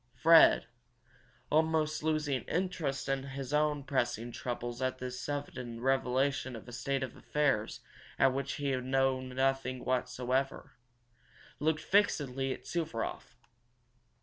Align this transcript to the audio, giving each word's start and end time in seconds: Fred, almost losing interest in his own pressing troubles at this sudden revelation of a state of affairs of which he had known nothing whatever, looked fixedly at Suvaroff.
Fred, 0.15 0.65
almost 1.51 2.01
losing 2.01 2.41
interest 2.45 3.07
in 3.07 3.21
his 3.21 3.53
own 3.53 3.83
pressing 3.83 4.31
troubles 4.31 4.81
at 4.81 4.97
this 4.97 5.21
sudden 5.21 5.79
revelation 5.79 6.55
of 6.55 6.67
a 6.67 6.71
state 6.71 7.03
of 7.03 7.15
affairs 7.15 7.81
of 8.17 8.33
which 8.33 8.53
he 8.53 8.71
had 8.71 8.83
known 8.83 9.29
nothing 9.29 9.85
whatever, 9.85 10.71
looked 11.59 11.81
fixedly 11.81 12.51
at 12.51 12.65
Suvaroff. 12.65 13.35